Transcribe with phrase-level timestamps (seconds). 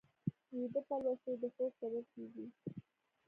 [0.57, 2.45] ویده پلوشې د خوب سبب کېږي